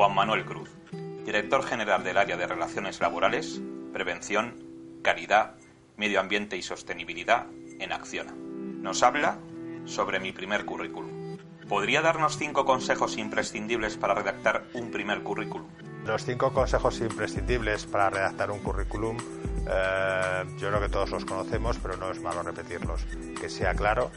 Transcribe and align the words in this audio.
Juan 0.00 0.14
Manuel 0.14 0.46
Cruz, 0.46 0.70
director 1.26 1.62
general 1.62 2.02
del 2.02 2.16
área 2.16 2.38
de 2.38 2.46
Relaciones 2.46 3.00
Laborales, 3.02 3.60
Prevención, 3.92 4.54
Caridad, 5.02 5.56
Medio 5.98 6.20
Ambiente 6.20 6.56
y 6.56 6.62
Sostenibilidad 6.62 7.48
en 7.78 7.92
Acciona. 7.92 8.32
Nos 8.32 9.02
habla 9.02 9.36
sobre 9.84 10.18
mi 10.18 10.32
primer 10.32 10.64
currículum. 10.64 11.36
¿Podría 11.68 12.00
darnos 12.00 12.38
cinco 12.38 12.64
consejos 12.64 13.18
imprescindibles 13.18 13.98
para 13.98 14.14
redactar 14.14 14.64
un 14.72 14.90
primer 14.90 15.22
currículum? 15.22 15.68
Los 16.06 16.24
cinco 16.24 16.54
consejos 16.54 16.98
imprescindibles 17.02 17.84
para 17.84 18.08
redactar 18.08 18.50
un 18.50 18.60
currículum, 18.60 19.18
eh, 19.68 20.44
yo 20.56 20.68
creo 20.68 20.80
que 20.80 20.88
todos 20.88 21.10
los 21.10 21.26
conocemos, 21.26 21.78
pero 21.78 21.98
no 21.98 22.10
es 22.10 22.22
malo 22.22 22.42
repetirlos. 22.42 23.04
Que 23.38 23.50
sea 23.50 23.74
claro, 23.74 24.10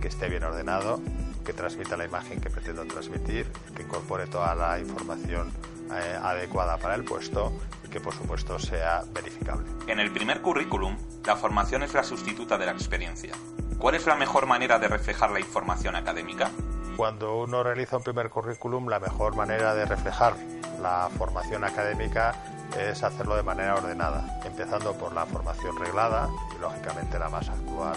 que 0.00 0.08
esté 0.08 0.30
bien 0.30 0.44
ordenado, 0.44 0.98
que 1.46 1.52
transmita 1.52 1.96
la 1.96 2.04
imagen 2.04 2.40
que 2.40 2.50
pretendo 2.50 2.84
transmitir, 2.84 3.46
que 3.74 3.84
incorpore 3.84 4.26
toda 4.26 4.54
la 4.54 4.78
información 4.80 5.52
eh, 5.92 6.18
adecuada 6.20 6.76
para 6.76 6.96
el 6.96 7.04
puesto 7.04 7.52
y 7.84 7.88
que 7.88 8.00
por 8.00 8.12
supuesto 8.12 8.58
sea 8.58 9.04
verificable. 9.14 9.64
En 9.86 10.00
el 10.00 10.10
primer 10.10 10.42
currículum, 10.42 10.98
la 11.24 11.36
formación 11.36 11.84
es 11.84 11.94
la 11.94 12.02
sustituta 12.02 12.58
de 12.58 12.66
la 12.66 12.72
experiencia. 12.72 13.32
¿Cuál 13.78 13.94
es 13.94 14.06
la 14.06 14.16
mejor 14.16 14.46
manera 14.46 14.80
de 14.80 14.88
reflejar 14.88 15.30
la 15.30 15.38
información 15.38 15.94
académica? 15.94 16.50
Cuando 16.96 17.38
uno 17.38 17.62
realiza 17.62 17.98
un 17.98 18.02
primer 18.02 18.28
currículum, 18.30 18.88
la 18.88 18.98
mejor 18.98 19.36
manera 19.36 19.74
de 19.74 19.84
reflejar 19.84 20.34
la 20.82 21.08
formación 21.16 21.62
académica 21.62 22.34
es 22.78 23.02
hacerlo 23.02 23.36
de 23.36 23.42
manera 23.42 23.74
ordenada, 23.74 24.40
empezando 24.44 24.92
por 24.94 25.12
la 25.12 25.26
formación 25.26 25.76
reglada 25.78 26.28
y 26.56 26.60
lógicamente 26.60 27.18
la 27.18 27.28
más 27.28 27.48
actual 27.48 27.96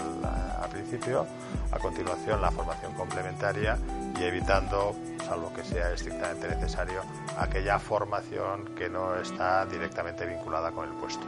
al 0.60 0.68
principio, 0.70 1.26
a 1.72 1.78
continuación 1.78 2.40
la 2.40 2.50
formación 2.50 2.94
complementaria 2.94 3.78
y 4.18 4.24
evitando, 4.24 4.94
salvo 5.26 5.52
que 5.52 5.64
sea 5.64 5.92
estrictamente 5.92 6.48
necesario, 6.48 7.02
aquella 7.38 7.78
formación 7.78 8.74
que 8.76 8.88
no 8.88 9.16
está 9.16 9.66
directamente 9.66 10.26
vinculada 10.26 10.72
con 10.72 10.88
el 10.88 10.94
puesto. 10.94 11.24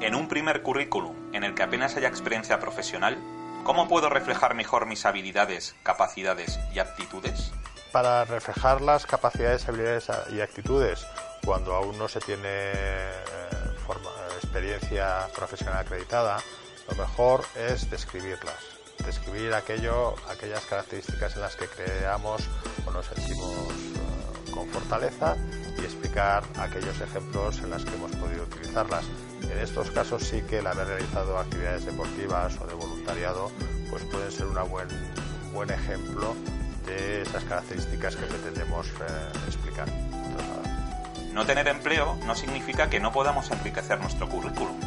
En 0.00 0.14
un 0.14 0.28
primer 0.28 0.62
currículum 0.62 1.14
en 1.32 1.44
el 1.44 1.54
que 1.54 1.62
apenas 1.62 1.96
haya 1.96 2.08
experiencia 2.08 2.58
profesional, 2.58 3.16
¿cómo 3.64 3.88
puedo 3.88 4.08
reflejar 4.08 4.54
mejor 4.54 4.86
mis 4.86 5.06
habilidades, 5.06 5.74
capacidades 5.82 6.58
y 6.74 6.78
aptitudes? 6.78 7.52
Para 7.92 8.24
reflejar 8.24 8.80
las 8.80 9.06
capacidades, 9.06 9.68
habilidades 9.68 10.10
y 10.32 10.40
actitudes 10.40 11.06
cuando 11.44 11.74
aún 11.74 11.98
no 11.98 12.08
se 12.08 12.20
tiene 12.20 12.48
eh, 12.48 13.54
experiencia 14.54 15.28
profesional 15.34 15.78
acreditada, 15.78 16.38
lo 16.88 16.94
mejor 16.94 17.44
es 17.56 17.90
describirlas, 17.90 18.54
describir 19.04 19.52
aquello, 19.52 20.14
aquellas 20.28 20.64
características 20.66 21.34
en 21.34 21.42
las 21.42 21.56
que 21.56 21.66
creamos 21.66 22.42
o 22.86 22.90
nos 22.92 23.06
sentimos 23.06 23.52
eh, 23.52 24.50
con 24.52 24.68
fortaleza 24.68 25.36
y 25.76 25.84
explicar 25.84 26.44
aquellos 26.56 27.00
ejemplos 27.00 27.58
en 27.58 27.70
los 27.70 27.84
que 27.84 27.94
hemos 27.94 28.12
podido 28.12 28.44
utilizarlas. 28.44 29.04
En 29.42 29.58
estos 29.58 29.90
casos 29.90 30.22
sí 30.22 30.42
que 30.42 30.58
el 30.58 30.66
haber 30.66 30.86
realizado 30.86 31.36
actividades 31.36 31.84
deportivas 31.84 32.56
o 32.60 32.66
de 32.66 32.74
voluntariado 32.74 33.50
pues 33.90 34.04
pueden 34.04 34.30
ser 34.30 34.46
un 34.46 34.70
buen, 34.70 34.88
buen 35.52 35.70
ejemplo 35.70 36.34
de 36.86 37.22
esas 37.22 37.42
características 37.44 38.14
que 38.14 38.26
pretendemos 38.26 38.86
eh, 38.86 38.92
explicar. 39.48 39.88
No 41.34 41.44
tener 41.44 41.66
empleo 41.66 42.16
no 42.26 42.36
significa 42.36 42.88
que 42.88 43.00
no 43.00 43.10
podamos 43.10 43.50
enriquecer 43.50 43.98
nuestro 43.98 44.28
currículum. 44.28 44.78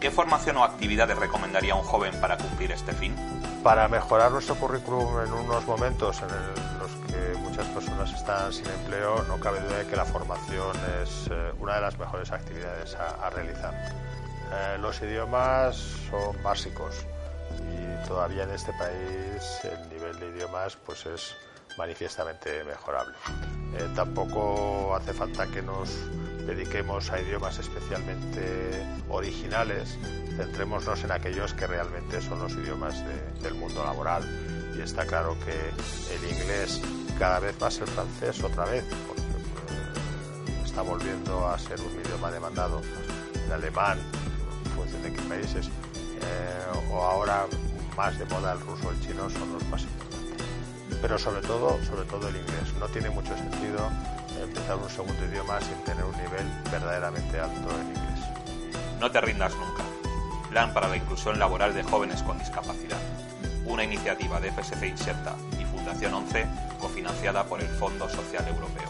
¿Qué 0.00 0.10
formación 0.10 0.58
o 0.58 0.64
actividades 0.64 1.16
recomendaría 1.16 1.74
un 1.74 1.82
joven 1.82 2.14
para 2.20 2.36
cumplir 2.36 2.72
este 2.72 2.92
fin? 2.92 3.16
Para 3.62 3.88
mejorar 3.88 4.30
nuestro 4.30 4.54
currículum 4.56 5.20
en 5.22 5.32
unos 5.32 5.66
momentos 5.66 6.20
en 6.20 6.78
los 6.78 6.90
que 7.06 7.38
muchas 7.38 7.66
personas 7.68 8.12
están 8.12 8.52
sin 8.52 8.66
empleo, 8.66 9.24
no 9.28 9.40
cabe 9.40 9.60
duda 9.60 9.78
de 9.78 9.86
que 9.86 9.96
la 9.96 10.04
formación 10.04 10.76
es 11.02 11.30
eh, 11.30 11.52
una 11.58 11.76
de 11.76 11.80
las 11.80 11.98
mejores 11.98 12.30
actividades 12.32 12.94
a, 12.96 13.30
realizar. 13.30 13.72
Eh, 14.52 14.76
los 14.80 15.00
idiomas 15.00 15.76
son 16.10 16.36
básicos 16.42 16.96
y 17.72 18.06
todavía 18.06 18.42
en 18.42 18.50
este 18.50 18.74
país 18.74 19.60
el 19.64 19.88
nivel 19.88 20.20
de 20.20 20.28
idiomas 20.36 20.76
pues 20.84 21.06
es 21.06 21.34
manifiestamente 21.76 22.64
mejorable. 22.64 23.14
Eh, 23.76 23.88
tampoco 23.94 24.94
hace 24.94 25.12
falta 25.12 25.46
que 25.48 25.62
nos 25.62 25.90
dediquemos 26.46 27.10
a 27.10 27.20
idiomas 27.20 27.58
especialmente 27.58 28.86
originales, 29.08 29.98
centrémonos 30.36 31.02
en 31.02 31.12
aquellos 31.12 31.54
que 31.54 31.66
realmente 31.66 32.20
son 32.20 32.38
los 32.40 32.52
idiomas 32.52 33.02
del 33.42 33.54
mundo 33.54 33.82
laboral. 33.82 34.22
Y 34.76 34.80
está 34.80 35.06
claro 35.06 35.36
que 35.44 36.14
el 36.14 36.36
inglés 36.36 36.80
cada 37.18 37.40
vez 37.40 37.60
a 37.62 37.70
ser 37.70 37.86
francés 37.88 38.42
otra 38.42 38.64
vez, 38.64 38.84
porque 39.06 39.22
eh, 39.22 40.62
está 40.64 40.82
volviendo 40.82 41.48
a 41.48 41.58
ser 41.58 41.80
un 41.80 41.92
idioma 42.04 42.30
demandado. 42.30 42.80
El 43.46 43.52
alemán, 43.52 43.98
en 44.64 44.70
función 44.72 45.02
de 45.02 45.12
qué 45.12 45.22
países, 45.22 45.66
eh, 45.66 46.90
o 46.90 47.02
ahora 47.02 47.46
más 47.96 48.18
de 48.18 48.24
moda 48.26 48.52
el 48.52 48.60
ruso 48.60 48.90
el 48.90 49.00
chino 49.00 49.30
son 49.30 49.52
los 49.52 49.64
más 49.68 49.82
importantes 49.82 50.13
pero 51.04 51.18
sobre 51.18 51.42
todo, 51.42 51.78
sobre 51.84 52.06
todo 52.06 52.30
el 52.30 52.36
inglés. 52.36 52.72
No 52.80 52.88
tiene 52.88 53.10
mucho 53.10 53.36
sentido 53.36 53.90
empezar 54.42 54.76
un 54.76 54.88
segundo 54.88 55.22
idioma 55.26 55.60
sin 55.60 55.76
tener 55.84 56.02
un 56.02 56.16
nivel 56.16 56.46
verdaderamente 56.72 57.38
alto 57.38 57.68
en 57.78 57.88
inglés. 57.88 58.20
No 58.98 59.10
te 59.10 59.20
rindas 59.20 59.52
nunca. 59.54 59.82
Plan 60.48 60.72
para 60.72 60.88
la 60.88 60.96
inclusión 60.96 61.38
laboral 61.38 61.74
de 61.74 61.82
jóvenes 61.82 62.22
con 62.22 62.38
discapacidad. 62.38 62.96
Una 63.66 63.84
iniciativa 63.84 64.40
de 64.40 64.50
FSC 64.50 64.88
Inserta 64.88 65.36
y 65.60 65.64
Fundación 65.66 66.14
11 66.14 66.46
cofinanciada 66.80 67.44
por 67.44 67.60
el 67.60 67.68
Fondo 67.68 68.08
Social 68.08 68.48
Europeo. 68.48 68.88